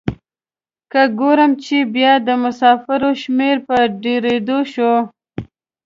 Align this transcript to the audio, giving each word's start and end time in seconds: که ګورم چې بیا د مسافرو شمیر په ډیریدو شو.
که 0.91 1.01
ګورم 1.19 1.51
چې 1.63 1.77
بیا 1.93 2.13
د 2.27 2.29
مسافرو 2.43 3.11
شمیر 3.21 3.57
په 3.67 3.75
ډیریدو 4.01 4.59
شو. 4.73 4.93